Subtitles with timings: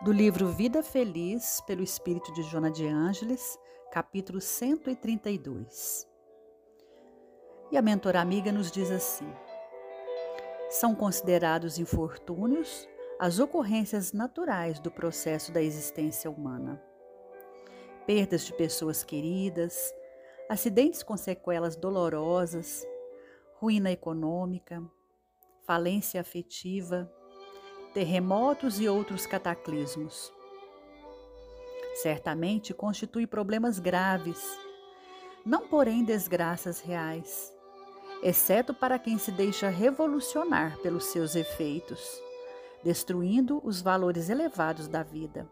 [0.00, 3.58] do livro Vida Feliz, pelo Espírito de Jona de Ângeles,
[3.90, 6.08] capítulo 132.
[7.72, 9.28] E a mentora amiga nos diz assim:
[10.70, 12.88] são considerados infortúnios
[13.18, 16.80] as ocorrências naturais do processo da existência humana.
[18.06, 19.92] Perdas de pessoas queridas,
[20.48, 22.86] acidentes com sequelas dolorosas,
[23.56, 24.80] ruína econômica,
[25.66, 27.12] falência afetiva,
[27.92, 30.32] terremotos e outros cataclismos.
[31.94, 34.40] Certamente constitui problemas graves,
[35.44, 37.52] não porém desgraças reais,
[38.22, 42.22] exceto para quem se deixa revolucionar pelos seus efeitos,
[42.84, 45.50] destruindo os valores elevados da vida.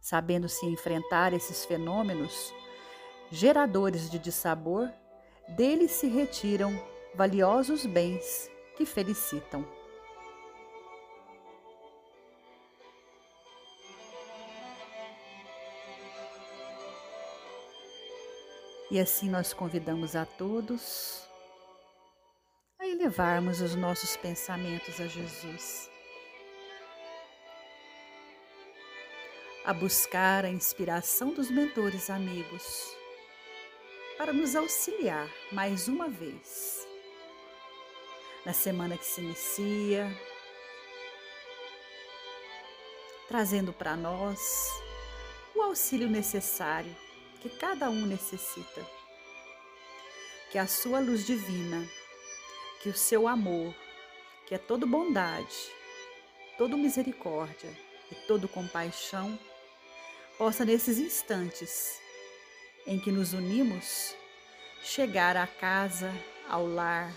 [0.00, 2.54] Sabendo se enfrentar esses fenômenos,
[3.30, 4.90] geradores de dissabor,
[5.48, 6.72] deles se retiram
[7.14, 9.79] valiosos bens que felicitam.
[18.90, 21.22] E assim nós convidamos a todos
[22.76, 25.88] a elevarmos os nossos pensamentos a Jesus,
[29.64, 32.96] a buscar a inspiração dos mentores amigos
[34.18, 36.84] para nos auxiliar mais uma vez.
[38.44, 40.10] Na semana que se inicia,
[43.28, 44.68] trazendo para nós
[45.54, 47.09] o auxílio necessário
[47.40, 48.86] que cada um necessita.
[50.50, 51.86] Que a sua luz divina,
[52.82, 53.74] que o seu amor,
[54.46, 55.56] que é todo bondade,
[56.58, 57.70] todo misericórdia
[58.10, 59.38] e todo compaixão,
[60.36, 62.00] possa nesses instantes
[62.86, 64.14] em que nos unimos
[64.82, 66.12] chegar à casa,
[66.48, 67.12] ao lar,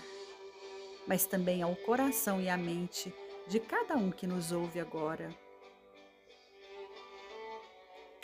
[1.06, 3.12] mas também ao coração e à mente
[3.48, 5.43] de cada um que nos ouve agora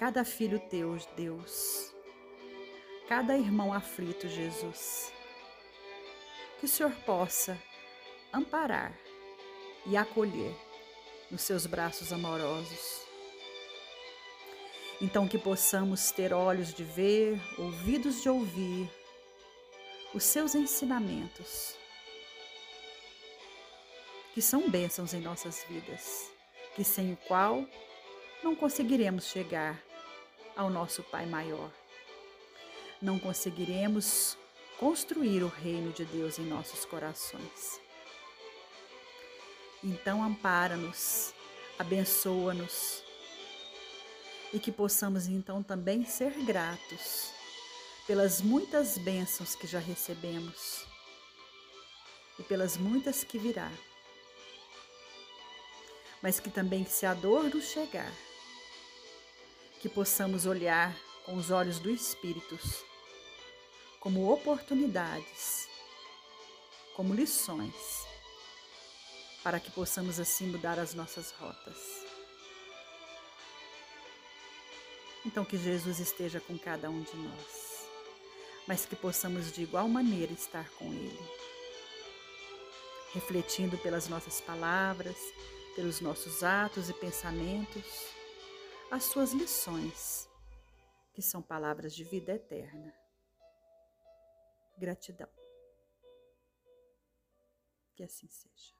[0.00, 1.92] cada filho teu, Deus,
[3.06, 5.12] cada irmão aflito, Jesus.
[6.58, 7.62] Que o Senhor possa
[8.32, 8.98] amparar
[9.84, 10.56] e acolher
[11.30, 13.02] nos seus braços amorosos.
[15.02, 18.90] Então, que possamos ter olhos de ver, ouvidos de ouvir
[20.14, 21.76] os seus ensinamentos,
[24.32, 26.32] que são bênçãos em nossas vidas,
[26.74, 27.66] que sem o qual
[28.42, 29.89] não conseguiremos chegar
[30.60, 31.70] ao nosso Pai maior.
[33.00, 34.36] Não conseguiremos
[34.78, 37.80] construir o reino de Deus em nossos corações.
[39.82, 41.32] Então, ampara-nos,
[41.78, 43.02] abençoa-nos
[44.52, 47.32] e que possamos então também ser gratos
[48.06, 50.84] pelas muitas bênçãos que já recebemos
[52.38, 53.70] e pelas muitas que virá.
[56.22, 58.12] Mas que também se a dor nos chegar,
[59.80, 62.58] que possamos olhar com os olhos do Espírito
[63.98, 65.68] como oportunidades,
[66.94, 68.04] como lições,
[69.42, 72.04] para que possamos assim mudar as nossas rotas.
[75.24, 77.86] Então, que Jesus esteja com cada um de nós,
[78.66, 81.30] mas que possamos de igual maneira estar com Ele,
[83.14, 85.16] refletindo pelas nossas palavras,
[85.74, 88.19] pelos nossos atos e pensamentos
[88.90, 90.28] as suas lições,
[91.12, 92.92] que são palavras de vida eterna.
[94.76, 95.28] Gratidão.
[97.94, 98.79] Que assim seja.